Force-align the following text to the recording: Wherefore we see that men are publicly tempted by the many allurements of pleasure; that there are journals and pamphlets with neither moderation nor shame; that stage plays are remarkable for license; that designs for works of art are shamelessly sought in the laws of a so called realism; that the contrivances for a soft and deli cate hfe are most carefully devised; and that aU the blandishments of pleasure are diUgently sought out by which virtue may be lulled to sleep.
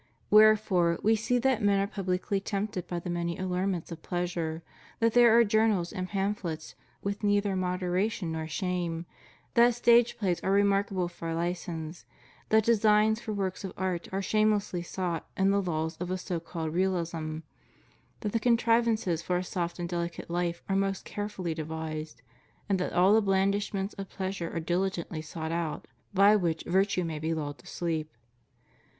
Wherefore 0.31 0.97
we 1.03 1.15
see 1.15 1.37
that 1.37 1.61
men 1.61 1.79
are 1.79 1.85
publicly 1.85 2.39
tempted 2.39 2.87
by 2.87 2.97
the 2.99 3.09
many 3.11 3.37
allurements 3.37 3.91
of 3.91 4.01
pleasure; 4.01 4.63
that 4.99 5.13
there 5.13 5.37
are 5.37 5.43
journals 5.43 5.93
and 5.93 6.09
pamphlets 6.09 6.73
with 7.03 7.21
neither 7.23 7.55
moderation 7.55 8.31
nor 8.31 8.47
shame; 8.47 9.05
that 9.53 9.75
stage 9.75 10.17
plays 10.17 10.39
are 10.39 10.49
remarkable 10.51 11.07
for 11.07 11.35
license; 11.35 12.07
that 12.49 12.63
designs 12.63 13.21
for 13.21 13.31
works 13.31 13.63
of 13.63 13.73
art 13.77 14.07
are 14.11 14.23
shamelessly 14.23 14.81
sought 14.81 15.29
in 15.37 15.51
the 15.51 15.61
laws 15.61 15.97
of 15.97 16.09
a 16.09 16.17
so 16.17 16.39
called 16.39 16.73
realism; 16.73 17.41
that 18.21 18.31
the 18.31 18.39
contrivances 18.39 19.21
for 19.21 19.37
a 19.37 19.43
soft 19.43 19.77
and 19.77 19.87
deli 19.87 20.09
cate 20.09 20.29
hfe 20.29 20.61
are 20.67 20.75
most 20.75 21.05
carefully 21.05 21.53
devised; 21.53 22.23
and 22.67 22.79
that 22.79 22.91
aU 22.97 23.13
the 23.13 23.21
blandishments 23.21 23.93
of 23.99 24.09
pleasure 24.09 24.49
are 24.51 24.59
diUgently 24.59 25.23
sought 25.23 25.51
out 25.51 25.87
by 26.11 26.35
which 26.35 26.63
virtue 26.63 27.03
may 27.03 27.19
be 27.19 27.35
lulled 27.35 27.59
to 27.59 27.67
sleep. 27.67 28.11